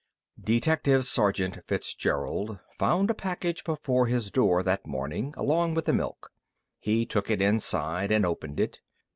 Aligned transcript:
_Detective 0.43 1.05
Sergeant 1.05 1.59
Fitzgerald 1.67 2.57
found 2.79 3.11
a 3.11 3.13
package 3.13 3.63
before 3.63 4.07
his 4.07 4.31
door 4.31 4.63
that 4.63 4.87
morning, 4.87 5.31
along 5.37 5.75
with 5.75 5.85
the 5.85 5.93
milk. 5.93 6.31
He 6.79 7.05
took 7.05 7.29
it 7.29 7.39
inside 7.39 8.09
and 8.09 8.25
opened 8.25 8.59
it. 8.59 8.81